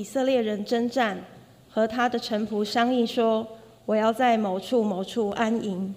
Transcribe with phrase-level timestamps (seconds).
[0.00, 1.22] 以色列人征战，
[1.68, 3.46] 和他的臣仆商议说
[3.84, 5.94] ：“我要在某处某处安营。”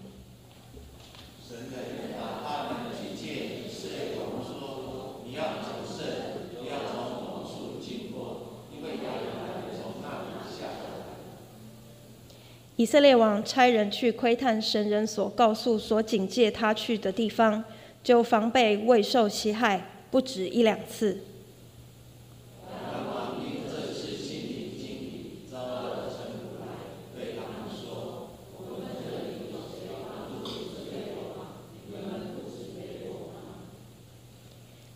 [12.76, 17.64] 以色列王差人去窥探神人所告诉、所警戒他去的地方，
[18.04, 21.22] 就防备未受其害，不止一两次。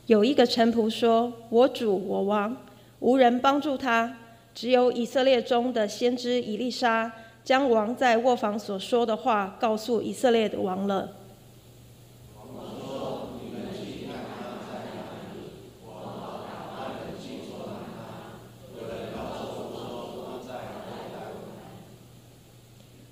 [0.08, 2.56] 有一个臣仆说：“我主我王，
[3.00, 4.18] 无人帮助他，
[4.56, 7.12] 只有以色列中的先知以利沙。”
[7.44, 11.14] 将王在卧房所说的话告诉以色列的王了。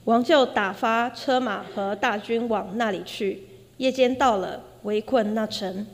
[0.04, 3.44] 王就打发车马和大军往那里去。
[3.78, 5.88] 夜间到了，围困那城。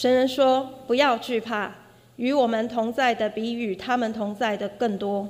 [0.00, 1.74] 神人说：“不要惧怕，
[2.16, 5.28] 与我们同在的比与他们同在的更多。”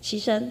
[0.00, 0.50] 起身，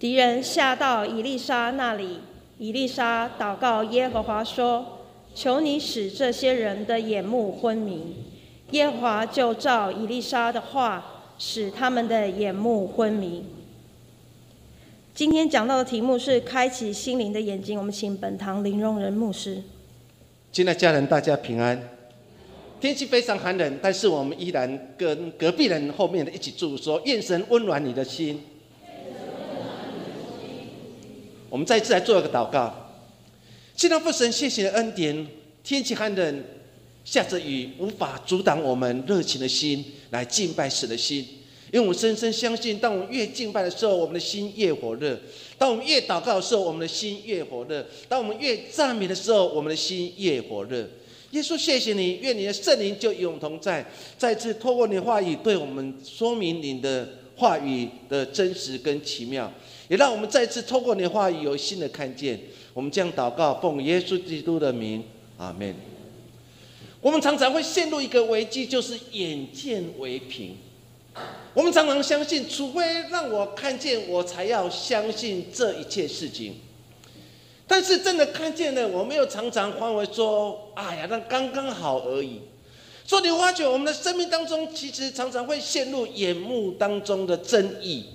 [0.00, 2.18] 敌人下到以丽莎那里，
[2.58, 4.93] 以丽莎祷告耶和华说。
[5.34, 8.14] 求你使这些人的眼目昏迷，
[8.70, 13.44] 耶和华就照以丽莎的话，使他们的眼目昏迷。
[15.12, 17.76] 今天讲到的题目是开启心灵的眼睛。
[17.76, 19.62] 我们请本堂林荣仁牧师。
[20.52, 21.90] 亲爱家人，大家平安。
[22.80, 28.40] 天气非常寒冷，但是我们依然跟隔壁人后面的一起祝说：愿神温暖你的心。
[31.48, 32.72] 我们再次来做一个祷告。
[33.76, 35.26] 既然父神谢谢恩典，
[35.64, 36.44] 天气寒冷，
[37.04, 41.26] 下着雨，无法阻挡我们热情的心来敬拜神的心。
[41.72, 45.16] 因为我们深深相信，当我们越敬拜的时候，我们的心越火热；
[45.58, 50.88] 当我们越祷告的时候，我们的心越火热；当我们越赞美的时候，我们的心越火热。
[51.32, 53.84] 耶稣，谢谢你，愿你的圣灵就与我们同在，
[54.16, 59.52] 再次透过你的话语，对我们说明你的话语的真实跟奇妙，
[59.88, 62.38] 也让我们再次透过你的话语有新的看见。
[62.74, 65.04] 我们将祷告，奉耶稣基督的名，
[65.38, 65.72] 阿门。
[67.00, 70.56] 我们常常会陷入一个危机，就是眼见为凭。
[71.54, 76.56] 我们常常相信，除非让我看见，我才要相信这一切事情。
[77.68, 82.40] 但是真的看见了，我们又常常换为说：“哎呀，那刚刚好而已。”
[83.06, 88.06] 所以你发觉，我们的生命当中，其实常常会陷入眼目当中的争议。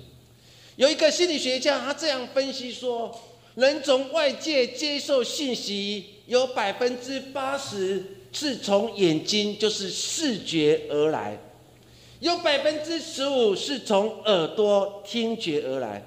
[0.76, 3.18] 有一个心理学家，他这样分析说。
[3.56, 11.36] 人从外界接受信息，有百分之八十是从眼睛，就是视觉而来；
[12.20, 16.00] 有百分之十五是从耳朵听觉而来；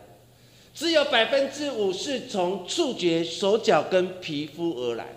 [0.73, 5.07] 只有百分之五是从触觉、手脚跟皮肤而来。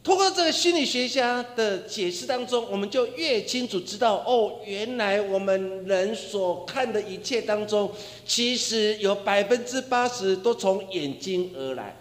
[0.00, 7.92] 通过这个心理学家的解释当中，我们就越清楚知道，哦，原来我们人所看的一切当中，
[8.24, 11.94] 其实有百分之八十都从眼睛而来。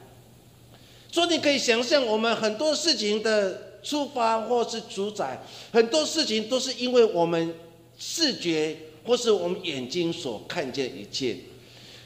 [1.11, 5.43] 所以你可以想象，我们很多事情的出发或是主宰，
[5.73, 7.53] 很多事情都是因为我们
[7.97, 11.35] 视觉或是我们眼睛所看见一切。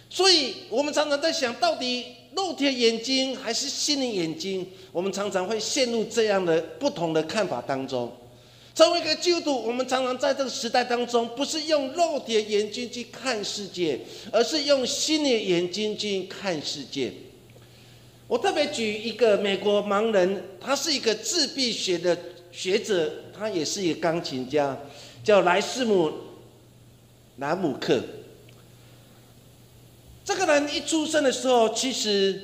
[0.09, 2.05] 所以我们常常在想，到底。
[2.35, 4.65] 肉体眼睛还是心灵眼睛？
[4.91, 8.11] 我们常常会陷入这样的不同的看法当中。
[8.73, 13.99] 作为一个基督徒，我们常常在这个时代当中，不是用肉体眼睛去看世界，
[14.31, 17.11] 而是用心灵眼睛去看世界。
[18.27, 22.17] 我特别举一个美国盲人，他是一个自闭学的
[22.49, 24.77] 学者，他也是一个钢琴家，
[25.21, 26.07] 叫莱斯姆·
[27.35, 28.01] 南姆克。
[30.33, 32.41] 这个人一出生的时候，其实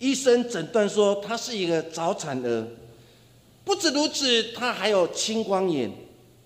[0.00, 2.66] 医生诊断说他是一个早产儿。
[3.64, 5.90] 不止如此，他还有青光眼，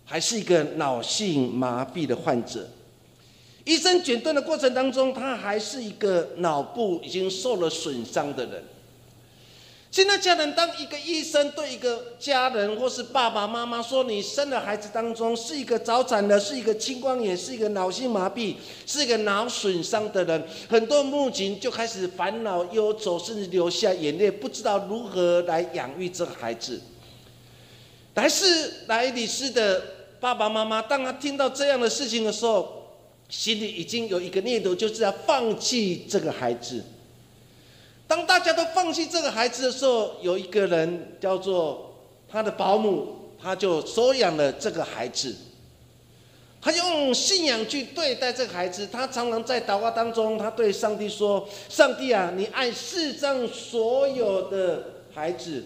[0.05, 2.69] 还是一个脑性麻痹的患者。
[3.65, 8.63] 医生诊断的过程当中，他还是一个脑部已经受了损伤的人。
[9.91, 18.55] 现在家人，当一个医生对一个家人或是爸爸妈妈说，你生的孩子当中是一个早产的，是一个青光眼，是一个脑性麻痹，
[18.87, 26.81] 是一个脑损伤的人，很多母亲就开始烦恼忧愁，甚至流下眼泪，不知道如何来养育这个孩子。
[28.15, 29.83] 来是来李斯的
[30.21, 32.93] 爸爸妈妈，当他听到这样的事情的时候，
[33.31, 36.85] 心里已经有一个念头，就是要放弃这个孩子。
[38.09, 41.95] 当大家都放弃这个孩子的时候，有一个人叫做
[42.29, 45.37] 他的保姆，他就收养了这个孩子。
[46.61, 54.83] 他用信仰去对待这个孩子，他常常在祷告当中，他对上帝说：“上帝啊，你爱世上所有的
[55.15, 55.63] 孩子，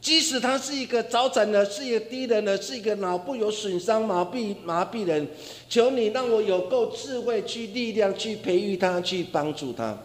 [0.00, 5.26] 即使他是一个早产的，是一个低人的，是一个脑部有损伤、麻痹麻痹人，
[5.68, 9.98] 求你让我有够智慧、去力量、去培育他、去帮助他。”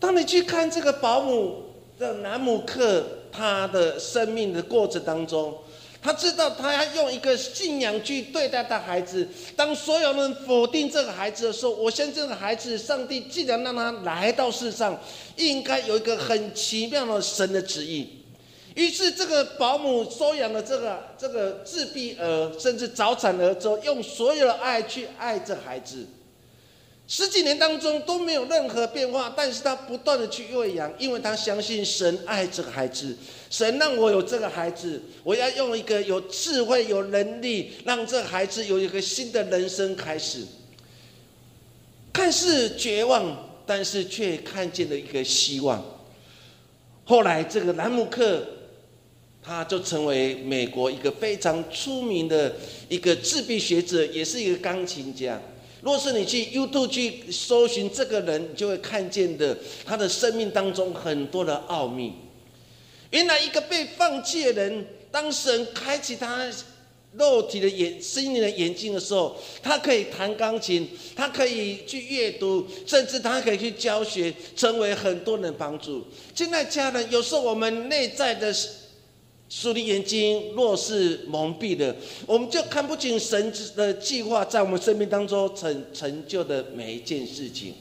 [0.00, 1.64] 当你去看这个保姆
[1.98, 5.52] 的南姆克，他的生命的过程当中，
[6.00, 9.26] 他知道他要用一个信仰去对待他孩子。
[9.56, 14.96] 当所有人否定这个孩子的时候，我相信这个孩子，上帝既然让他来到世上，
[15.36, 18.08] 应该有一个很奇妙的神的旨意。
[18.74, 26.06] 于是，这个保姆收养了这个这个自闭儿，甚至早产儿之后，用所有的爱去爱这孩子。
[27.10, 33.16] 十几年当中都没有任何变化，但是他不断的去喂养，因为他相信神爱这个孩子，
[33.48, 40.44] 神让我有这个孩子，我要用一个有智慧、有能力，让这个孩子有一个新的人生开始。
[42.12, 45.82] 看似绝望，但是却看见了一个希望。
[47.06, 48.44] 后来，这个兰姆克，
[49.42, 52.54] 他就成为美国一个非常出名的
[52.90, 55.40] 一个自闭学者，也是一个钢琴家。
[55.80, 62.12] 若是你去 YouTube 去搜寻这个人，你就会看见的他的生命当中很多的奥秘。
[63.10, 66.50] 原来一个被放弃的人，当神开启他
[67.12, 76.04] 肉体的眼、心灵的眼睛的时候，他可以弹钢琴，他可以去阅读，甚至他可以去教学，成为很多人帮助。
[76.34, 78.54] 现在家人，有时候我们内在的。
[79.48, 81.96] 属灵眼睛若是蒙蔽的，
[82.26, 87.72] 我们就看不清神的计划在我们生命当中成成就的每一件事情。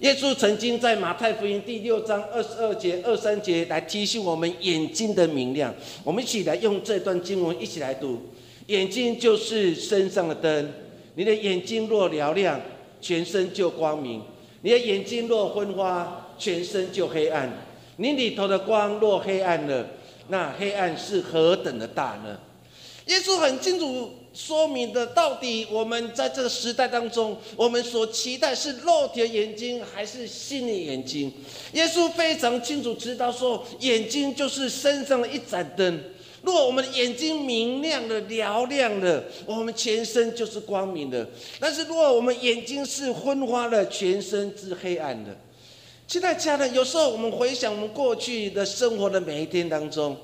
[0.00, 5.72] 耶稣曾经在马太福音第六章二十二节、二三节来提醒我们眼睛的明亮。
[6.02, 8.20] 我们一起来用这段经文一起来读：
[8.66, 10.68] 眼睛就是身上的灯，
[11.14, 12.60] 你的眼睛若嘹亮，
[13.00, 14.20] 全身就光明；
[14.62, 17.48] 你的眼睛若昏花，全身就黑暗。
[17.98, 19.86] 你里头的光若黑暗了。
[20.32, 22.40] 那黑暗是何等的大呢？
[23.04, 31.30] 耶稣很清楚说明的，到底我们在这个时代当中，我们所期待是肉体的眼睛还是心灵眼睛？
[31.74, 36.00] 耶稣非常清楚知道说，眼睛就是身上的一盏灯。
[36.40, 41.26] 如果我们的眼睛明亮的、嘹亮的，我们全身就是光明的；
[41.60, 45.36] 但是如果我们眼睛是昏花的，全身是黑暗的。
[46.12, 50.14] 现在家人，有时候我们回想我们过去的生活的每一天当中，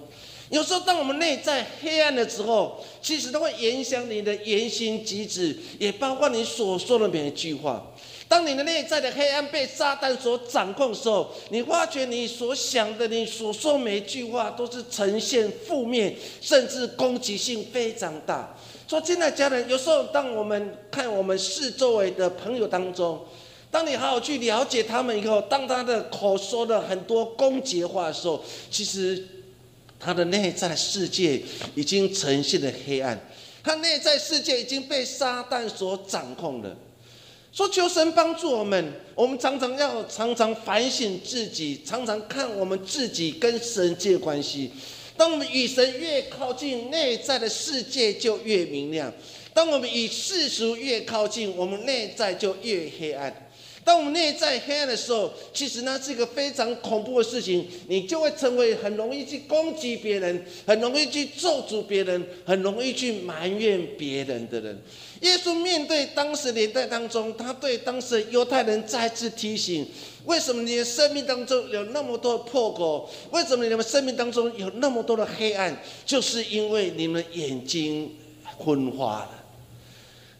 [0.51, 7.91] 有时候当我们内在黑暗的时候，其实都会影响你的言行举止，也包括你所说的每一句话。
[8.29, 18.55] 当你的内在的黑暗被撒旦所掌控的时候，你发觉你所想的、你所说每一句话都是呈现负面，甚至攻击性非常大。
[18.87, 23.19] 说现在家人，有时候当我们看我们四周围的朋友当中，
[23.71, 29.23] 当你好好去了解他们以后，当他的口说了很多攻击话的时候，其实
[30.01, 31.43] 他的内在世界
[31.75, 33.21] 已经呈现了黑暗，
[33.63, 36.77] 他内在世界已经被撒旦所掌控了。
[37.53, 44.71] 说求神帮助我们，我们常常要常常反省自己，常常看我们自己跟神界关系。
[45.17, 49.11] 当我们与神越靠近，内在的世界就越明亮；
[49.53, 53.48] 当我们与世俗越靠近，我们内在就越黑暗。
[53.89, 57.67] 当我们内在黑暗的时候，其实那是一个非常恐怖的事情。
[57.87, 64.79] 你就会成为很容易去攻击别人，很容易去咒诅别人，很容易去埋怨别人的人。
[65.23, 69.87] 耶稣面对当时年代当中，他对当时犹太人再次提醒：
[70.27, 73.09] 为什么你的生命当中有那么多的破口？
[73.31, 75.75] 为什么你们生命当中有那么多的黑暗？
[76.05, 78.15] 就是因为你们眼睛
[78.59, 79.38] 昏花了。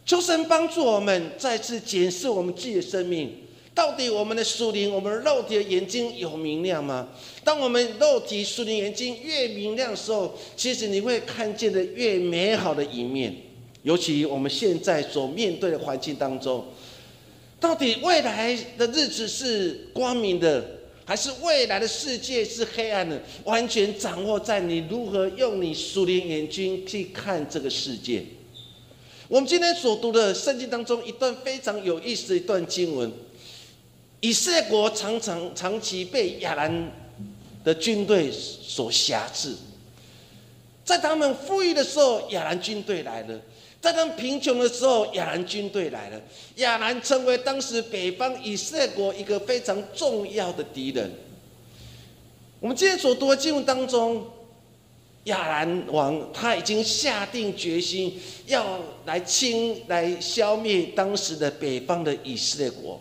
[0.09, 3.31] 求神帮助我们再次检视我们自己的生命，
[3.75, 7.09] 到底我们的属灵、我们肉体的眼睛有明亮吗？
[7.43, 13.35] 当我们肉体属灵眼睛越明亮的时候，其实你会看见的越美好的一面。
[13.83, 16.65] 尤其我们现在所面对的环境当中，
[17.59, 20.65] 到底未来的日子是光明的，
[21.05, 23.21] 还是未来的世界是黑暗的？
[23.43, 28.23] 完全掌握在你如何用你属灵眼睛去看这个世界。
[29.29, 33.13] 我们今天所读的圣经当中一段非常有意思的一段经文：
[34.21, 36.91] 以色列国常常长期被亚兰
[37.63, 39.53] 的军队所辖制，
[40.83, 43.39] 在他们富裕的时候，亚兰军队来了。
[43.79, 46.19] 在他们贫穷的时候，亚兰军队来了。
[46.55, 51.11] 亚兰成为当时北方以色列国一个非常重要的敌人。
[52.59, 54.25] 我们今天所读的经文当中，
[55.29, 62.99] 亚兰王他已经下定决心要来清、来消灭当时的北方的以色列国。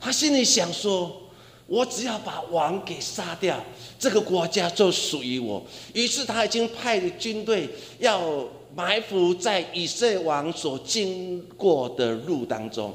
[0.00, 1.22] 他心里想说
[1.66, 3.64] ：“我只要把王给杀掉，
[3.98, 5.64] 这个国家就属于我。”
[5.94, 7.68] 于是他已经派了军队
[7.98, 8.46] 要。
[8.76, 12.94] 埋伏在以色列王所经过的路当中，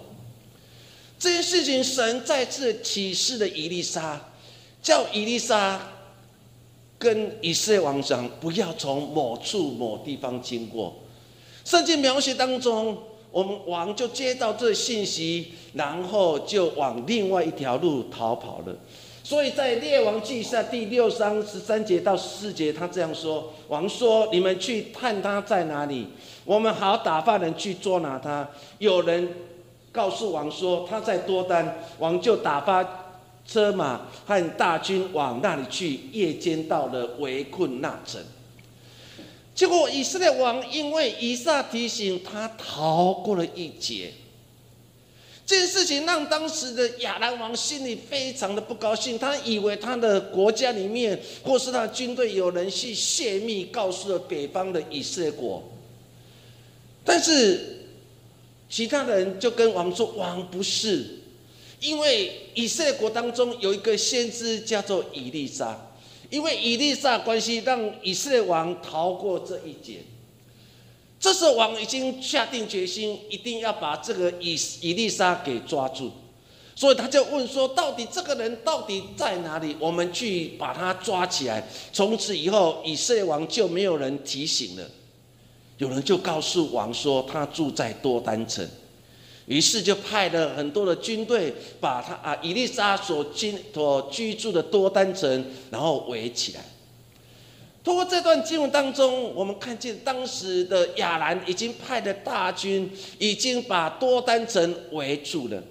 [1.20, 4.22] 这件事情，神再次启示了以利沙，
[4.84, 5.82] 叫以利沙
[7.04, 10.96] 跟以色列王讲，不要从某处某地方经过。
[11.66, 12.98] 圣经描写当中，
[13.30, 18.74] 我们王就接到这信息，然后就往另外一条路逃跑了。
[19.22, 26.08] 所以在列王记下第六章十三节到十四节，他这样说：王说：“你们去探他在哪里，
[26.46, 28.48] 我们好打发人去捉拿他。”
[28.80, 29.28] 有人
[29.92, 33.03] 告诉王说：“他在多丹。”王就打发
[33.48, 36.00] 车马和大军往那里去。
[36.12, 38.22] 夜间到了，围困那城。
[39.54, 44.12] 结果以色列王因为以撒提醒他，逃过了一劫。
[45.46, 55.62] 这件事情让当时的亚兰王心里非常的不高兴，他以为他的国家里面或是他的军队有人去泄密，告诉了北方的以色列国。
[57.04, 57.86] 但是
[58.70, 61.06] 其他人就跟王说：“王不是，
[61.84, 65.78] 因为以色列国当中有一个先知叫做以利沙，
[66.30, 69.98] 因为以利沙关系让以色列王逃过这一劫。”
[71.20, 76.12] 这时候王已经下定决心，一定要把这个以以利沙给抓住，
[76.76, 79.76] 所以他就问说：“到底这个人到底在哪里？
[79.80, 84.90] 我们去把他抓起来。”从此以后，以色列王就没有人提醒了。
[85.78, 88.66] 有人就告诉王说：“他住在多丹城。”
[89.46, 96.64] 于是就派了很多的军队，把他啊以丽莎所居所居住的多丹城，然后围起来。
[97.84, 105.62] 通过这段经文当中，我们看见当时的亚兰已经派的大军，已经把多丹城围住了。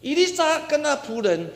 [0.00, 1.52] 伊丽莎跟那仆人，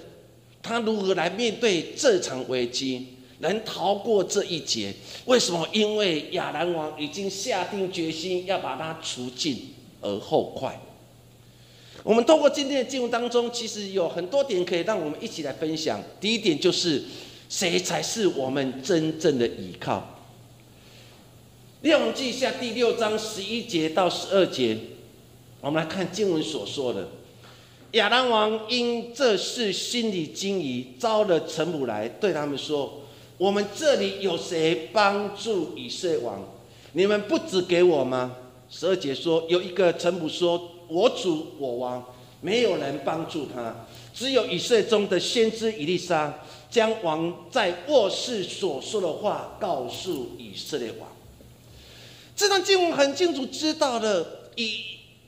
[0.63, 4.95] 他如何来面对这场危机，能逃过这一劫？
[5.25, 5.69] 为什么？
[5.73, 10.81] 因为亚兰王已经下定决心要把他除尽而后快。
[12.03, 16.03] 我们通过今天的经文当中，其实有很多点可以让我们一起来分享。
[16.21, 17.03] 第一点就是。
[17.51, 20.21] 谁才是我们真正的依靠？
[21.81, 24.79] 列王记下第六章十一节到十二节，
[25.61, 27.09] 我们来看经文所说的：
[27.95, 33.01] 亚兰王因这事心里惊疑，招了臣仆来，对他们说
[33.37, 36.49] ：“我们这里有谁帮助以色列王？
[36.93, 38.37] 你们不只给我吗？”
[38.71, 42.03] 十二节说：“有一个臣仆说，我主我王
[42.41, 46.33] 没有人帮助他，只有以色列中的先知以利沙。”
[46.71, 51.09] 将王在卧室所说的话告诉以色列王。
[52.37, 54.25] 这段经文很清楚知道了
[54.55, 54.81] 以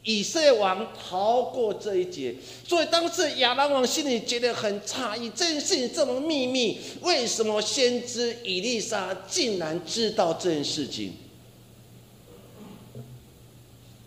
[0.04, 11.12] 以色列王逃过这一劫，所以当时亚兰王心里觉得很诧异，这件事情这么秘密，为什么先知以利沙竟然知道这件事情？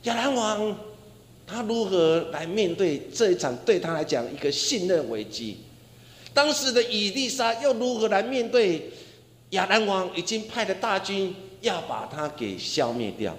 [0.06, 0.76] 亚兰王
[1.46, 5.58] 他如何来面对这一场对他来讲一个信任危机？
[6.34, 8.92] 当时的以利沙又如何来面对
[9.52, 13.36] 亚兰王已经派的大军要把他给消灭掉？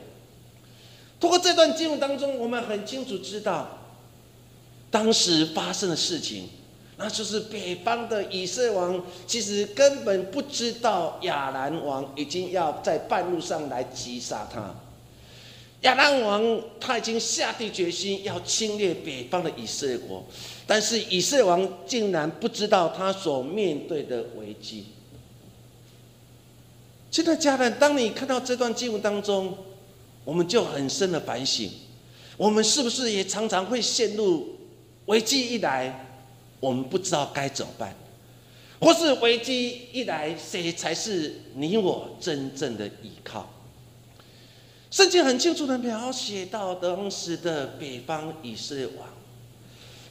[1.18, 3.78] 通过这段经文当中，我们很清楚知道，
[4.90, 6.48] 当时发生的事情，
[6.96, 14.74] 那就是北方的以色列王其实根本不知道亚兰王已经要在半路上来击杀他。
[15.82, 20.24] 亚兰王他已经下定决心要侵略北方的以色列国。
[20.66, 24.86] 但是以色列王竟然不知道他所面对的危机。
[27.10, 29.56] 亲爱的家人，当你看到这段经文当中，
[30.24, 31.70] 我们就很深的反省：
[32.36, 34.56] 我们是不是也常常会陷入
[35.06, 36.06] 危机一来，
[36.58, 37.94] 我们不知道该怎么办，
[38.80, 43.48] 或是危机一来，谁才是你我真正的依靠？
[44.96, 49.06] 圣经很清楚的描写到当时的北方以色列王。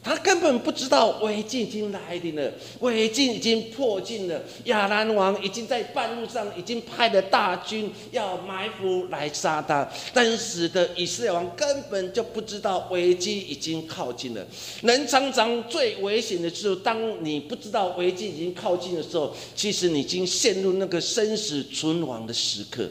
[0.04, 2.52] 他根本不知道危机已经来临了，
[2.82, 4.40] 危机已经迫近了。
[4.66, 14.46] 亚兰王已经在半路上已经派了大军要埋伏来杀他，当时的以色列王根本就不知道危机已经靠近了。
[14.84, 22.88] 人常常最危险的时候，当你不知道危机已经靠近的时候，其实你已经陷入那个生死存亡的时刻。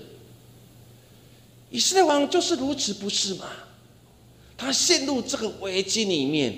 [1.75, 3.51] 以色列王就是如此，不是吗？
[4.57, 6.55] 他陷入这个危机里面。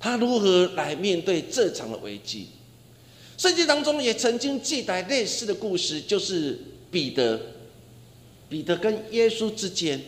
[0.00, 2.48] 他如何来面对这场的危机？
[3.38, 6.58] 圣经当中也曾经记载类似的故事，就是
[6.90, 7.40] 彼得，
[8.48, 10.02] 彼得跟耶稣之间，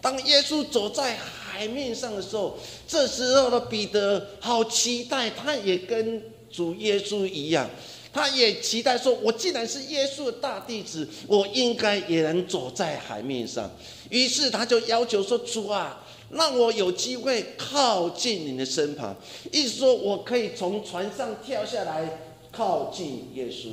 [0.00, 2.58] 当耶稣走在海面上的时候，
[2.88, 6.20] 这时候的彼得好期待，他也跟
[6.50, 7.70] 主耶稣一样，
[8.12, 13.70] 他也期待说：“我既然是耶稣的大弟子，我应该也能走在海面上。”
[14.10, 19.16] 于是他就要求说：“主啊！”让我有机会靠近你的身旁，
[19.50, 22.20] 意思说我可以从船上跳下来
[22.52, 23.72] 靠近耶稣。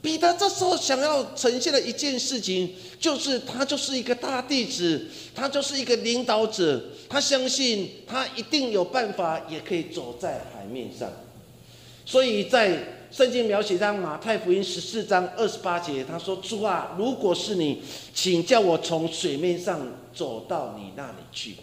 [0.00, 11.12] 彼得这时候想要呈现的一件事情，就是他就是一个大弟子，他就是一个领导者，他相信他一定有办法，也可以走在海面上。
[12.10, 12.76] 所以在
[13.12, 17.80] 圣经描写在马太福音十四章二十八节，他说：“主啊，如果是你，
[18.12, 19.80] 请叫我从水面上
[20.12, 21.54] 走到你那里去。”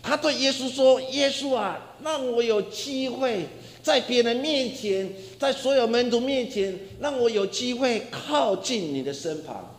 [0.00, 3.48] 他对耶稣说：“耶稣啊，让我有机会
[3.82, 9.74] 在别人面前，在所有门徒面前，让我有机会靠近你的身旁。”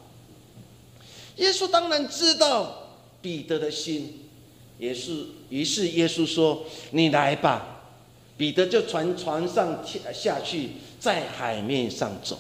[1.38, 2.90] 耶稣当然知道
[3.22, 4.20] 彼得的心，
[4.78, 7.72] 也是，于是耶稣说：“你来吧。”
[8.38, 12.38] 彼得就从船上跳下去，在海面上走。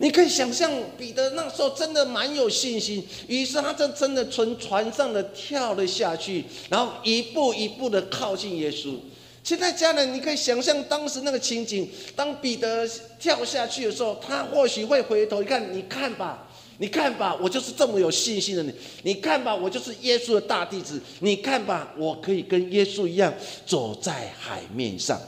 [0.00, 8.94] 你可以想象，彼得那时候真的蛮有信心，于是他就真的从船上的跳了下去，然后一步一步的靠近耶稣。
[9.42, 16.47] 现在家人，你可以想象当时那个情景，当彼得跳下去的时候，他或许会回头一看，你看吧。
[16.80, 18.72] 你看吧，我就是这么有信心的你。
[19.02, 21.02] 你看吧，我就是耶稣的大弟子。
[21.18, 23.34] 你看吧，我可以跟耶稣一样
[23.66, 25.20] 走在海面上。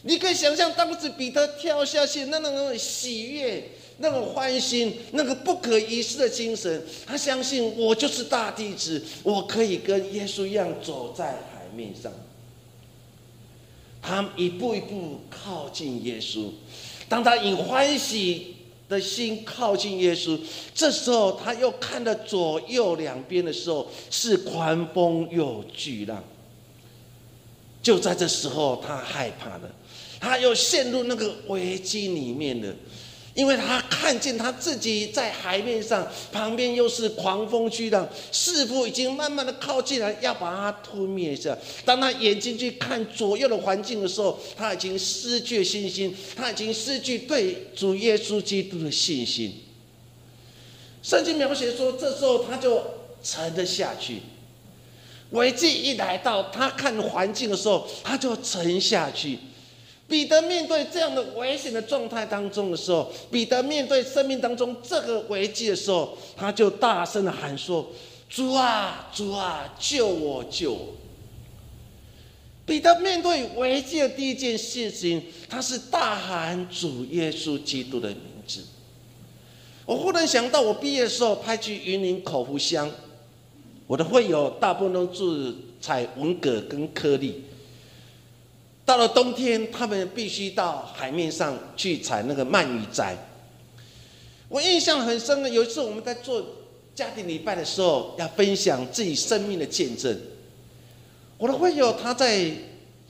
[0.00, 6.82] 你可以想象当时彼得跳下去那那种喜悦、那种欢欣、那个不可一世的精神。
[7.04, 12.10] 他相信我就是大弟子，我可以跟耶稣一样走在海面上。
[14.00, 16.48] 他一步一步靠近耶稣，
[17.10, 18.55] 当他以欢喜。
[18.88, 20.38] 的心靠近耶稣，
[20.74, 26.22] 这时候他又看到左右两边的时候是狂风又巨浪，
[27.82, 29.70] 就在这时候他害怕了，
[30.20, 32.74] 他又陷入那个危机里面了。
[33.36, 41.56] 因为他看见他自己在海面上，旁边又是狂风巨浪，似乎已经慢慢的靠近了，要把他吞灭下。
[41.84, 49.52] 当他眼睛去看左右的环境的时候，他已经失去信心，他已经失去对主耶稣基督的信心。
[51.02, 52.82] 圣经描写说，这时候他就
[53.22, 54.22] 沉了下去。
[55.32, 59.38] 危机一来到，他看环境的时候，他就沉下去。
[60.08, 67.84] 彼得面对这样的危险的状态当中的时候，彼得面对生命当中这个危机的时候，他就大声的喊说
[68.30, 70.94] ：“主啊，主啊，救我，救我！”
[72.64, 78.64] 彼得面对危机的第一件事情，他是大喊主耶稣基督的名字。
[79.84, 82.90] 我忽然想到，我毕业的时候派去云林口湖乡，
[83.86, 87.42] 我的会友大部分都住采文革跟颗粒。
[88.86, 93.16] 到了冬天，他们必须到海面上去采那个鳗鱼仔。
[94.48, 96.42] 我印象很深的，有一次我们在做
[96.94, 100.16] 家庭礼拜的时候，要分享自己生命的见证。
[101.36, 102.48] 我的会友他在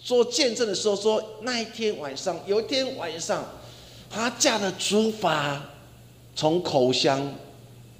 [0.03, 3.45] 做见证的时候说，那一天晚上，有一天晚上，
[4.09, 5.59] 他驾着竹筏
[6.35, 7.35] 从口乡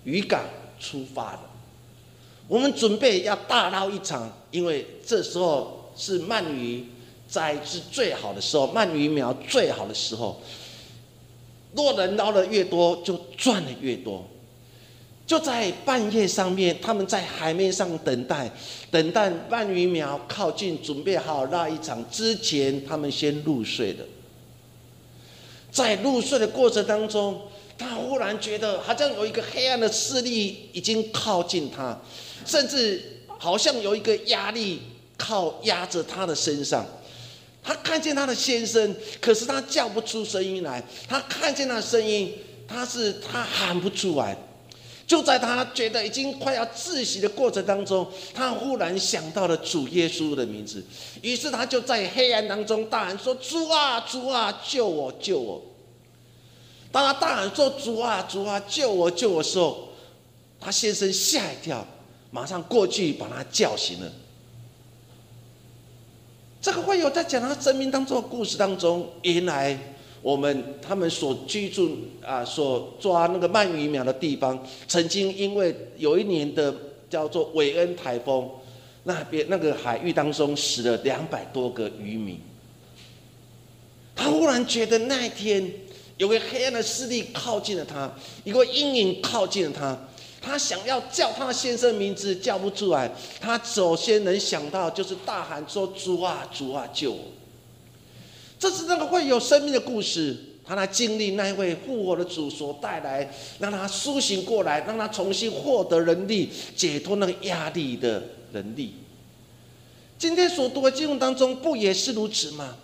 [0.05, 0.47] 渔港
[0.81, 1.41] 出发的。
[2.49, 6.87] 我们准备要大捞一场，因为这时候是鳗鱼。
[7.29, 10.41] 栽是最好的时候，鳗鱼苗最好的时候，
[11.75, 14.25] 若人捞的越多，就赚的越多。
[15.27, 18.49] 就在半夜上面，他们在海面上等待，
[18.93, 24.05] 等待鳗鱼苗靠近，准备好那一场之前，他们先入睡的。
[25.73, 27.43] 在入睡的过程当中，
[27.77, 32.01] 他忽然觉得好像有一个黑暗的势力已经靠近他，
[32.47, 34.81] 甚至好像有一个压力
[35.19, 36.87] 靠压着他的身上。
[37.67, 40.81] 他看见他的先生，可是他叫不出声音来。
[41.09, 42.33] 他看见那声音，
[42.69, 44.37] 他是他喊不出来。
[45.07, 50.85] 就在他觉得已经快要窒息的过程当中，他忽然想到了主耶稣的名字，
[51.23, 55.63] 于是他就在黑暗当中大喊说：“主啊，主啊，救我，救我！”
[56.91, 59.89] 当他大喊说：“主啊，主啊，救我，救我！”时候，
[60.61, 61.87] 他先生吓一跳，
[62.33, 64.13] 马上过去把他叫醒了。
[66.67, 69.79] 这个会有在讲他生命当中的故事当中，原来。
[70.21, 76.75] 我们他们所居住啊，所抓那个鳗鱼苗的地方，曾经因为有一年的
[77.09, 78.51] 叫做韦恩台风，
[79.05, 82.41] 那边那个海域当中死了两百多个渔民。
[84.17, 85.71] 他忽然觉得那一天
[86.17, 89.97] 有个黑暗的势力靠近了他，一个阴影靠近了他，
[90.47, 97.19] 他想要叫他的先生名字叫不出来，他首先能想到就是大喊说：“主啊，主啊，救我！”
[98.57, 103.29] 这是那个会有生命的故事，他来经历那一位复活的主所带来，
[103.59, 108.95] 让他苏醒过来，让他重新获得能力，解脱那个压力的能力。
[110.17, 112.77] 今天所读的经文当中，不也是如此吗？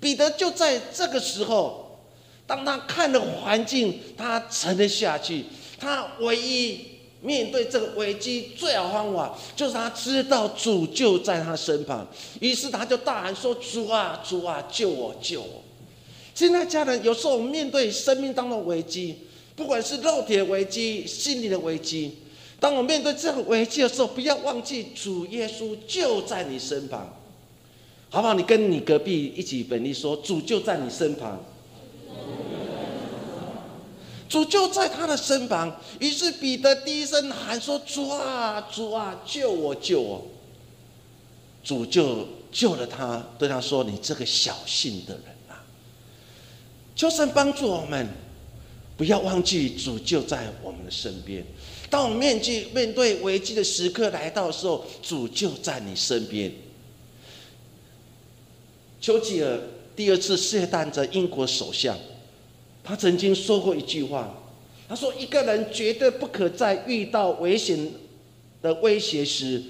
[0.00, 2.00] 彼得就在这个时候，
[2.46, 5.44] 当他看了环境，他沉了下去，
[5.78, 6.80] 他唯一。
[7.20, 12.06] 面对这个危机，最好方法就是他知道主就在他身旁，
[12.38, 15.64] 于是他就大喊说：“主啊，主啊，救我，救我！”
[16.32, 19.16] 现在家人，有时候我们面对生命当中的危机，
[19.56, 22.18] 不管是肉体的危机、心理的危机，
[22.60, 27.18] 当我面对这个危机的时候，不要忘记主耶稣就在你身旁，
[28.10, 28.34] 好不好？
[28.34, 31.44] 你跟你隔壁一起本力说：“主就在你身旁。”
[34.28, 40.26] 主就在他的身旁，于是彼得低声喊说：“主啊，主啊，救我，救我！”
[41.64, 45.64] 主就救了他，对他说：“你这个小信的人啊，
[46.94, 48.06] 求神帮助我们，
[48.98, 51.42] 不要忘记主就在我们的身边。
[51.88, 56.52] 当我们面对面对危机的时刻来到的时候，主就在你身边。”
[59.00, 59.58] 丘吉尔
[59.96, 61.96] 第二次世界大战英国首相。
[62.88, 64.34] 他曾经说过一句话，
[64.88, 67.78] 他说：“一个人绝对不可在遇到危险
[68.62, 69.62] 的威胁时，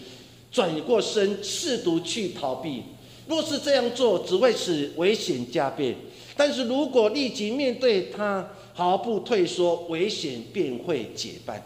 [0.53, 2.85] 转过身试图去逃避。
[3.27, 5.95] 若是这样做，只会使危险加倍；
[6.37, 11.61] 但是如果立即面对它，毫不退缩，危险便会解半。”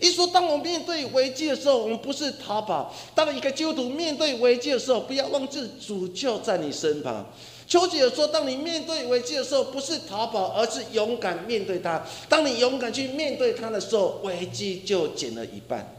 [0.00, 7.26] 一说，当我面对危机的时候，我们不是逃跑；当一个基督徒面对危机的时候，不要忘记主就在你身旁。
[7.70, 12.04] 丘吉尔说：“当你面对危机的时候，不是逃跑，而是勇敢面对它。
[12.28, 15.96] 当你勇敢去面对它的时候，危机就减了一半。”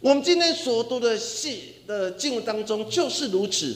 [0.00, 3.74] 我们今天所读的戏的经文当中就是如此。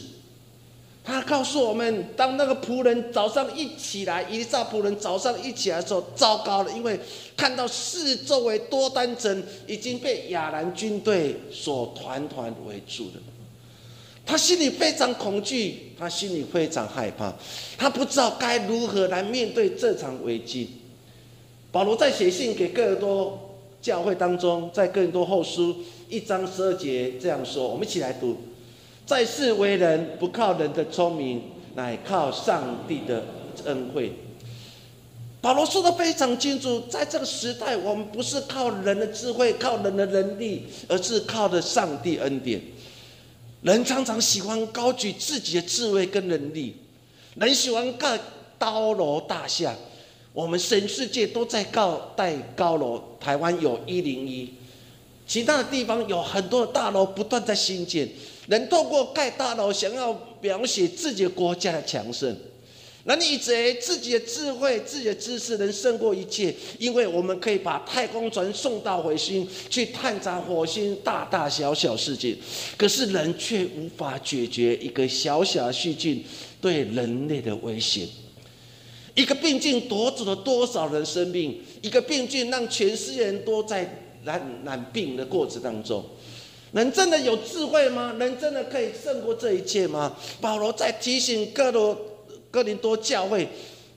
[1.02, 6.98] 他告诉我们，当那个仆人早上一起来，伊丽莎仆人早上一起来的时候，糟糕了，因为
[7.36, 13.33] 看到四周围多单城已经被亚兰军队所团团围住了。
[14.26, 17.32] 他心里非常恐惧，他心里非常害怕，
[17.76, 20.70] 他不知道该如何来面对这场危机。
[21.70, 25.76] 保罗在写信给哥尔多教会当中，在哥尔多后书
[26.08, 28.36] 一章十二节这样说：“我们一起来读，
[29.04, 31.42] 在世为人，不靠人的聪明，
[31.74, 33.22] 乃靠上帝的
[33.66, 34.12] 恩惠。”
[35.42, 42.58] 保罗说的非常清楚，在这个时代，我们不是靠人的智慧、靠人的能力，而是靠的上帝恩典。
[43.64, 46.76] 人常常喜欢高举自己的智慧跟能力，
[47.36, 48.20] 人喜欢盖
[48.58, 49.74] 高楼大厦。
[50.34, 51.82] 我们全世界都在盖
[52.14, 54.52] 盖高楼，台湾有一零一，
[55.26, 58.06] 其他的地方有很多的大楼不断在新建。
[58.48, 62.36] 人透过盖大楼，想要描写自己的国家的强盛。
[63.06, 66.54] 那你以为自己的智慧、自己的知识能胜过一切？
[66.78, 72.34] 因为我们可以把太空船送到火星，去探查火星大大小小事件。
[72.78, 76.24] 可是人却无法解决一个小小的细菌
[76.62, 78.08] 对人类的威胁。
[79.14, 81.60] 一个病菌夺走了多少人生命？
[81.82, 86.02] 一个病菌让全世界人都在染染病的过程当中。
[86.72, 88.16] 人真的有智慧吗？
[88.18, 90.16] 人真的可以胜过这一切吗？
[90.40, 92.13] 保罗在提醒各罗。
[92.54, 93.48] 哥林多教会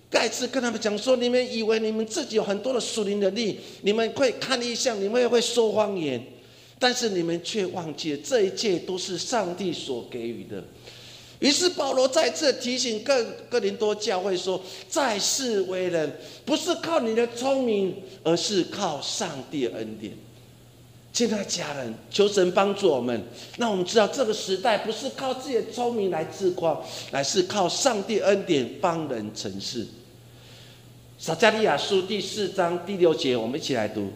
[0.10, 6.20] 盖茨跟他们讲说：“你们以为你们自己有很多的属灵能力，你们会看异象，你们也会说方言，
[6.80, 10.64] 但是你们却忘记了这一切都是上帝所给予的。”
[11.38, 16.12] 于是保罗再次提醒各哥林多教会说：“在世为人，
[16.44, 17.94] 不是靠你的聪明，
[18.24, 20.14] 而是靠上帝恩典。”
[21.18, 23.20] 亲爱的家人，求神帮助我们，
[23.58, 29.88] 让我们知道这个时代不是靠自己的聪明来自夸，乃是靠上帝恩典帮人成事。
[31.18, 34.10] 撒加利亚书第四章第六节，我们一起来读。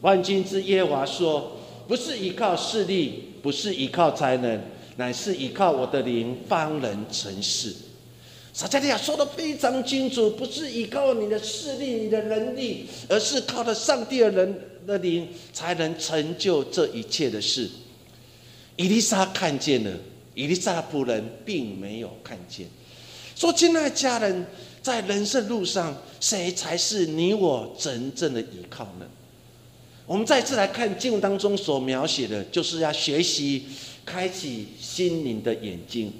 [0.00, 1.52] 万军之耶和华说
[1.86, 4.60] ：“不是依靠势力，不是依靠才能，
[4.96, 7.72] 乃是依靠我的灵，方能成事。”
[8.52, 17.68] 撒加利亚说的非常清楚，不是依靠你的势力、你的能力，而是靠着上帝的人的灵，才能成就这一切的事。
[18.76, 19.90] 伊丽莎看见了，
[20.34, 22.66] 伊丽莎仆人并没有看见。
[23.36, 24.46] 说：“亲爱的家人，
[24.80, 29.06] 在人生路上，谁才是你我真正的依靠呢？”
[30.06, 33.66] 我们再次来看经文当中所描写的，就是要学习
[34.06, 36.10] 开启心灵的眼睛。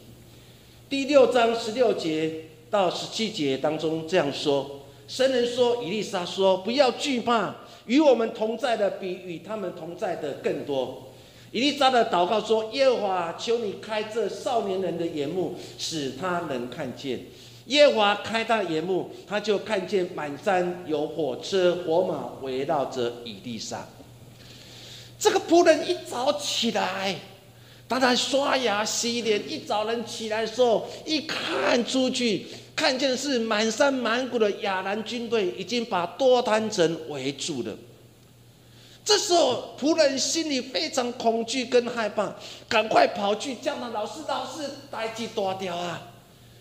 [0.90, 7.57] 第六章十六节到十七节当中这样说：神人说，以丽莎说，不要惧怕，
[7.88, 11.09] 与我们同在的比与他们同在的更多。
[11.51, 17.18] 以利沙的祷告说：耶和华，求你开这少年人的眼目，使他能看见。
[17.66, 23.87] 耶和华开他眼目，他就看见满山有火车火马围绕着伊丽莎。
[25.18, 27.16] 这个仆人一早起来。
[27.88, 32.44] 当他刷牙洗脸，一早人起来的时候，一看出去，
[32.79, 37.77] 看见的是满山满谷的亚兰军队，已经把多丹城围住了。
[39.05, 42.33] 这时候仆人心里非常恐惧跟害怕，
[42.69, 46.01] 赶快跑去叫那老师，老师，大吉多掉啊！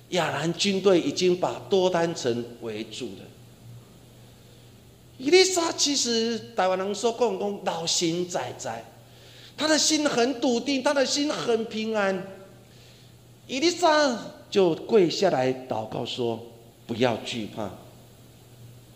[0.09, 3.25] 亚兰军队已经把多丹城围住了。
[5.19, 8.85] 伊丽莎其实台湾人说讲讲老心仔仔。
[9.55, 12.25] 他的心很笃定，他的心很平安。
[13.47, 14.17] 伊丽莎
[14.49, 16.39] 就跪下来祷告说
[16.87, 17.69] ：“不要惧怕，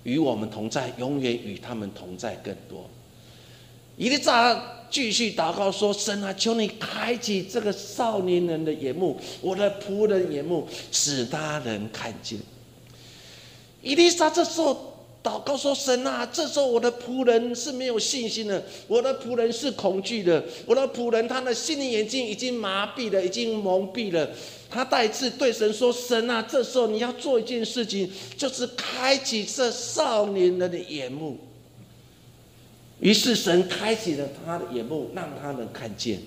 [0.04, 2.90] 与我们同在，永远与他们同在更多。”
[3.98, 12.40] 伊丽莎继续祷告说：“神啊，求你开启这个少年人的眼目，我的仆人眼目，使他能看见。”
[13.82, 14.91] 伊丽莎这时候。
[15.24, 24.28] 祷告说：“神啊，这时候我的仆人是没有信心的，我的仆人是恐惧的，我的仆人他的心灵眼睛已经麻痹了，已经蒙蔽了。
[24.68, 31.38] 他再次对神说：‘神啊，这时候你要做一件事情，就是开启这少年人的眼目。’
[33.00, 36.20] 于是神开启了他的眼目，让他能看见。”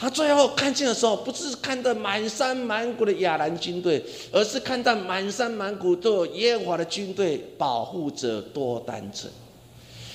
[0.00, 9.30] 他最后看见的时候，不是看到满山满谷的亚兰军队，而是看到满山满谷都有耶和华的军队保护着多丹城。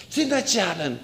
[0.10, 0.98] 现在家人，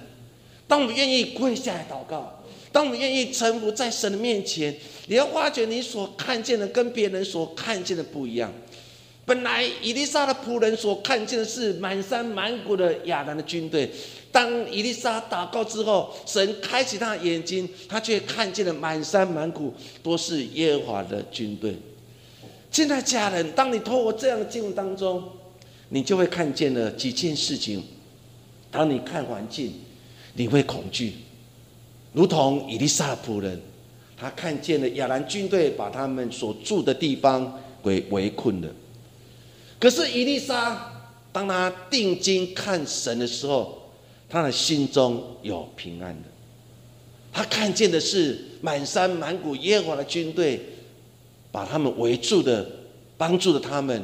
[0.68, 2.42] 当我们愿意跪下来祷告，
[2.72, 8.52] 当我们愿意臣服在神的面前，你要发觉你所看见的跟别人所看见的不一样。
[9.24, 13.92] 本来伊丽莎的仆人所看见的是满山满谷的亚兰的军队。
[14.32, 21.76] 当伊丽莎祷告之后，神开启他的眼睛，他却看见了满山满谷都是耶和华的军队。
[22.72, 25.22] 现在家人，当你透过这样的经文当中，
[25.90, 27.84] 你就会看见了几件事情。
[28.72, 29.74] 当你看环境，
[30.36, 31.16] 你会恐惧，
[32.14, 33.62] 如同伊丽莎的仆人，
[34.16, 38.70] 他看见了亚兰军队把他们所住的地方给围困了。
[39.78, 40.90] 可是伊丽莎，
[41.34, 43.81] 当他定睛看神的时候，
[44.32, 46.30] 他的心中有平安的，
[47.34, 50.58] 他看见的是满山满谷耶和华的军队，
[51.52, 52.66] 把他们围住的，
[53.18, 54.02] 帮助了他们，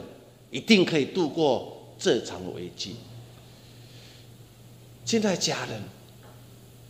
[0.52, 2.98] 一定可以度过这场危机。
[5.06, 5.82] 现在家人，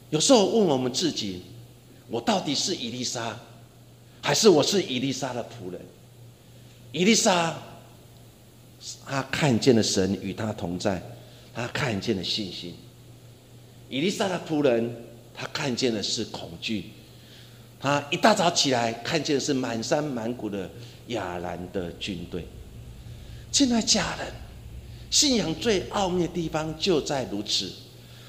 [0.09, 1.43] 有时候问我们自己：
[2.09, 3.39] 我到底是伊丽莎，
[4.19, 5.79] 还是我是伊丽莎的仆人？
[6.91, 7.55] 伊丽莎，
[9.05, 10.99] 他看见了神与他同在，
[11.53, 12.73] 他看见了信心。
[13.89, 14.95] 伊丽莎的仆人，
[15.33, 16.91] 他看见的是恐惧。
[17.79, 20.69] 他一大早起来，看见的是满山满谷的
[21.07, 22.45] 亚兰的军队。
[23.49, 24.27] 亲爱家人，
[25.09, 27.71] 信仰最奥秘的地方就在如此。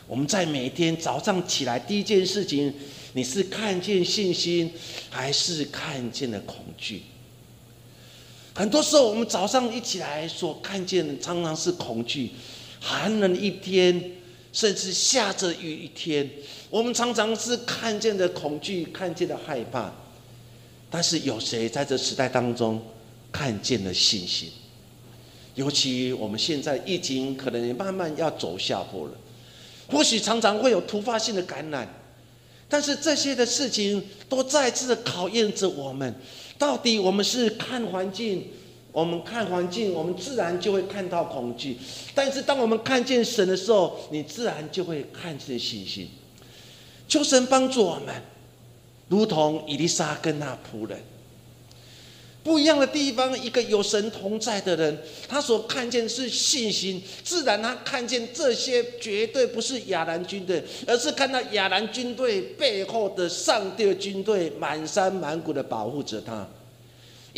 [0.07, 2.73] 我们在每天早上起来第一件事情，
[3.15, 4.71] 你是看见信心，
[5.11, 7.03] 还是看见了恐惧？
[8.55, 12.31] 很多时候，我们早上一起来所看见的，常常是恐惧。
[12.81, 14.18] 寒冷一天。
[14.59, 16.29] 甚至下着雨一天，
[16.69, 19.89] 我们常常是看见的恐惧，看见的害怕。
[20.91, 22.83] 但是有谁在这时代当中
[23.31, 24.51] 看见了信心？
[25.55, 29.13] 尤其我们现在疫情可能也慢慢要走下坡了，
[29.87, 31.89] 或许常常会有突发性的感染，
[32.69, 36.13] 但是这些的事情都再次考验着我们，
[36.59, 38.45] 到底我们是看环境。
[38.93, 41.77] 我们看环境，我们自然就会看到恐惧；
[42.15, 46.09] 但是当我们看见神的时候，你自然就会看见信心。
[47.07, 48.15] 求神帮助我们，
[49.09, 50.99] 如同伊丽莎跟那仆人。
[52.43, 54.99] 不一样的地方，一个有神同在的人，
[55.29, 66.49] 他所看见是信心，自然他看见这些绝对不是亚兰军队，而是看到亚兰军队背后的上帝的军队满山满谷的保护着他。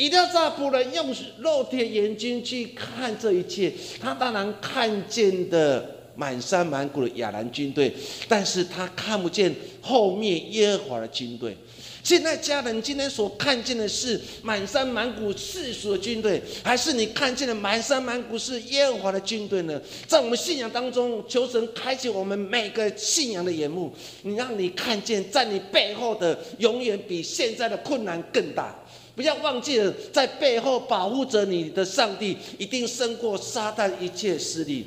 [0.00, 7.92] 一定要在仆人用肉体的眼睛去看这一切，他当然看见的满山满谷的亚兰军队，
[8.26, 11.54] 但是他看不见后面耶和华的军队。
[12.02, 19.78] 现在家人今天所看见的是满山满谷世俗的军队，还是你看见的满山满谷是耶和华的军队呢？
[20.06, 28.74] 在我们信仰当中，求神开启我们每个信仰的眼目，你让你看见，在你背后的永远比现在的困难更大。
[29.14, 34.86] 不要忘记了，在背后保护着你的上帝，一定胜过撒旦一切势力。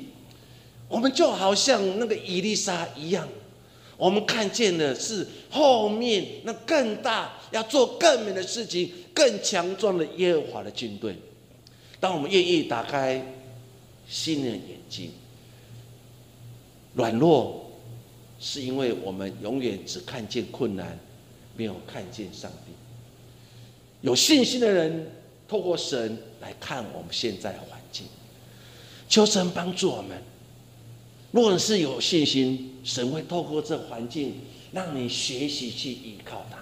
[0.88, 3.28] 我们就好像那个伊丽莎一样。
[3.96, 11.14] 我们看见的是后面那更大、要做更美的事情、更强壮的耶和华的军队。
[12.00, 13.24] 当我们愿意打开
[14.08, 15.12] 心的眼睛，
[16.94, 17.70] 软弱
[18.40, 20.98] 是因为我们永远只看见困难，
[21.56, 22.72] 没有看见上帝。
[24.04, 25.10] 有信心的人，
[25.48, 28.04] 透过神来看我们现在的环境，
[29.08, 30.22] 求神帮助我们。
[31.30, 34.34] 如果是有信心，神会透过这环境
[34.72, 36.58] 让你学习去依靠他。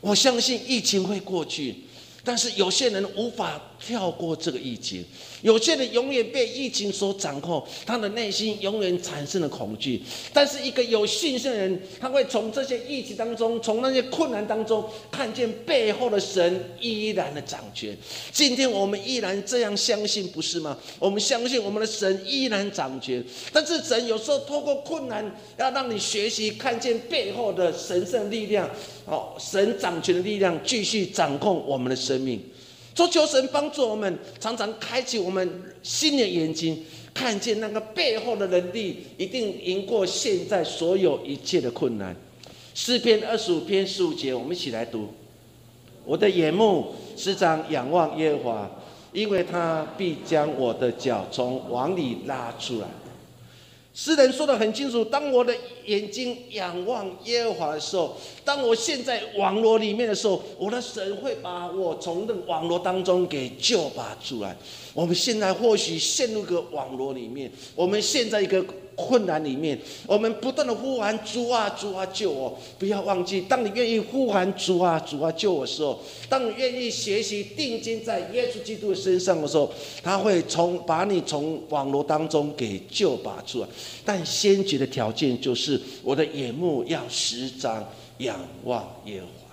[0.00, 1.76] 我相信疫情会过去。
[2.24, 5.04] 但是有些人无法跳过这个疫情，
[5.42, 10.00] 有些人永远被疫情所掌控，他的内心永远产生了恐惧。
[10.32, 17.94] 但是一个有信心的人，他会从这些疫情当中，从那些困难当中，看见背后的神依然的掌权。
[18.32, 20.78] 今天我们依然这样相信，不是吗？
[20.98, 23.22] 我们相信我们的神依然掌权。
[23.52, 25.24] 但是神有时候透过困难，
[25.58, 28.70] 要让你学习看见背后的神圣力量。
[29.06, 32.42] 哦，神掌权的力量继续掌控我们的生命，
[32.94, 42.14] 求求神帮助我们，常常开启我们心的眼睛，看见那个背后的能力，一定赢过现在所有一切的困难。
[42.72, 45.08] 诗篇二十五篇十五节，我们一起来读：
[46.04, 48.70] 我的眼目时常仰望耶和华，
[49.12, 52.86] 因为他必将我的脚从网里拉出来。
[53.94, 55.54] 诗人说的很清楚：当我的
[55.86, 64.56] 眼睛仰望耶和华的时候，当我陷在网络里面的时候，我的神会把我从那网络当中给救拔出来。
[64.92, 68.64] 我们现在或许陷入个网络里面，我们现在一个。
[68.96, 72.58] 困难里面，我们不断的呼喊主啊主啊救我！
[72.78, 79.70] 不要忘记，当你愿意呼喊主啊主啊救我的时候，当你愿意学习定睛在耶稣基督的身上的时候，
[80.02, 83.68] 他会从把你从网络当中给救拔出来。
[84.04, 87.86] 但先决的条件就是，我的眼目要时常
[88.18, 89.43] 仰望耶和。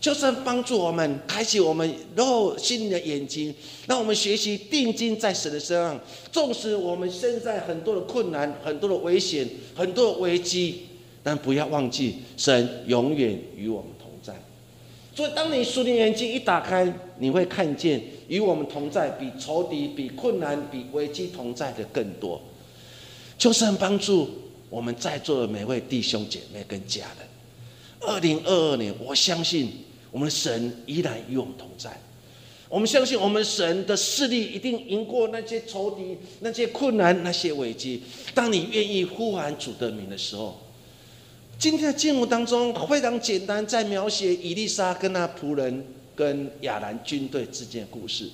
[0.00, 3.54] 就是帮助我们开启我们肉心灵的眼睛，
[3.86, 6.00] 让我们学习定睛在神的身上。
[6.32, 10.86] 纵使我们现在很多的困难、很多的危险、很多的危机，
[11.22, 14.34] 但不要忘记，神永远与我们同在。
[15.14, 22.40] 所以，当你属灵眼睛一打开，你会看见与我们同在，比仇敌、比困难、比危机同在的更多。
[23.36, 24.30] 就是帮助
[24.70, 27.28] 我们在座的每位弟兄姐妹跟家人。
[28.00, 29.70] 二零二二年，我相信。
[30.10, 32.00] 我们的神依然与我们同在，
[32.68, 38.02] 我们相信我们神的势力一定赢过那些仇敌、那些困难、那些危机。
[38.34, 40.60] 当你愿意呼喊主的名的时候，
[41.58, 45.84] 今天的经文当中非常简单，在描写伊丽莎跟那仆人
[46.16, 48.30] 跟亚兰军队之间的故事，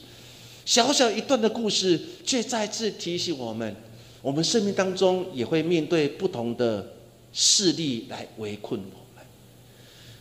[0.65, 3.75] 小小一段的故事，却再次提醒我们，
[4.23, 6.93] 我们生命当中也会面对不同的
[7.33, 9.06] 势力来围困我。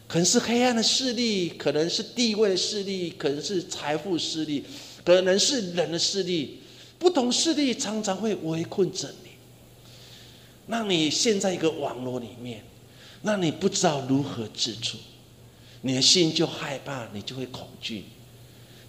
[0.08, 4.64] 可能是黑暗的势力，可能是地位的势力，可能是财富势力，
[5.04, 6.60] 可能是人的势力。
[7.00, 9.32] 不同势力常常会围困着你，
[10.68, 12.64] 让你陷在一个网络里面，
[13.24, 14.98] 让你不知道如何自处，
[15.82, 18.06] 你的心就害怕，你就会恐惧。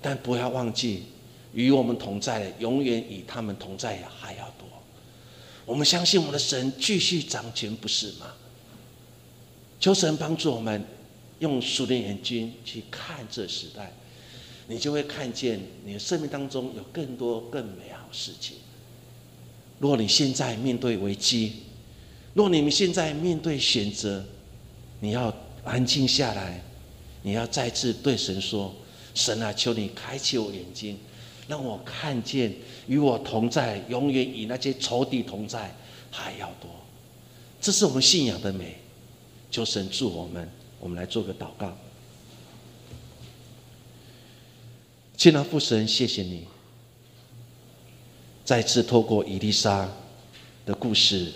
[0.00, 1.05] 但不要忘记，
[1.52, 4.68] 与我们同在的，永远与他们同在还要多。
[5.64, 8.35] 我们相信我们的神继续掌权，不是吗？
[9.81, 10.85] 求神帮助我们。
[11.40, 13.92] 用属灵眼睛去看这时代，
[14.68, 18.57] 你就会看见你的生命当中有更多更美好事情。
[19.78, 21.53] 若你现在面对危机，
[22.34, 24.24] 若你们现在面对选择，
[25.01, 25.34] 你要
[25.64, 26.62] 安静下来，
[27.22, 28.74] 你要再次对神说
[29.14, 30.99] ：“神啊，求你开启我眼睛，
[31.47, 32.55] 让我看见
[32.87, 35.74] 与我同在，永远与那些仇敌同在
[36.11, 36.70] 还要多。”
[37.61, 38.76] 这是我们信仰的美。
[39.49, 40.47] 求神助我们。
[40.87, 41.76] 我们来做个祷告，
[45.16, 46.47] 亲爱的父神，谢谢你，
[48.45, 49.89] 再次透过伊丽莎
[50.64, 51.32] 的故事、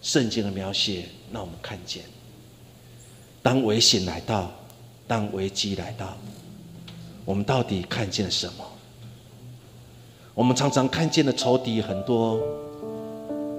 [0.00, 2.04] 圣经的描写，让我们看见，
[3.42, 4.52] 当危险来到，
[5.08, 6.16] 当危机来到，
[7.24, 8.64] 我们到底看见了什么？
[10.32, 12.40] 我们常常看见的仇敌很多，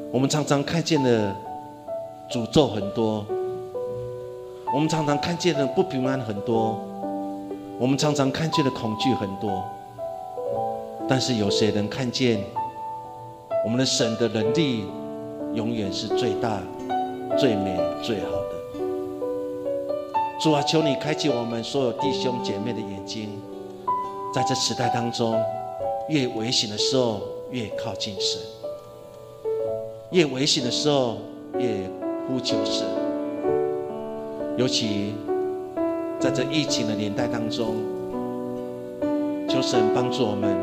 [0.09, 1.35] 我们常常看见的
[2.31, 3.27] 诅咒很多，
[4.73, 6.79] 我们常常看见的不平安很多。
[7.79, 9.63] 我们常常看见的恐惧很多，
[11.07, 12.43] 但是有谁能看见
[13.63, 14.83] 我们的神的能力
[15.53, 16.61] 永远是最大、
[17.37, 18.59] 最美、最好的？
[20.41, 23.41] 主啊，求你开启我们所有弟兄姐妹的眼睛，
[24.33, 25.41] 在这时代当中，
[26.09, 28.41] 越危险的时候越靠近神，
[30.11, 31.17] 越危险的时候
[31.57, 31.89] 越
[32.27, 32.85] 呼求神，
[34.59, 35.15] 尤其。
[36.19, 37.75] 在这疫情的年代当中，
[39.47, 40.53] 求神帮助我们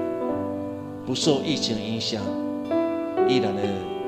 [1.06, 2.20] 不受疫情影响，
[3.26, 3.62] 依然的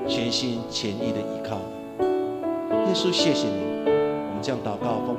[0.07, 1.57] 全心全意的依靠。
[2.01, 5.16] 耶稣，谢谢你，我们将祷告奉。